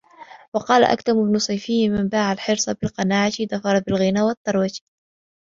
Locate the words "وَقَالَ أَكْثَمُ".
0.55-1.13